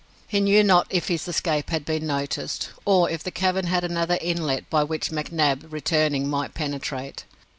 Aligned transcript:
He 0.27 0.39
knew 0.39 0.63
not 0.63 0.87
if 0.89 1.09
his 1.09 1.27
escape 1.27 1.69
had 1.69 1.85
been 1.85 2.07
noticed, 2.07 2.71
or 2.85 3.07
if 3.11 3.21
the 3.23 3.29
cavern 3.29 3.67
had 3.67 3.83
another 3.83 4.17
inlet, 4.19 4.67
by 4.67 4.83
which 4.83 5.11
McNab, 5.11 5.71
returning, 5.71 6.27
might 6.27 6.55
penetrate. 6.55 7.23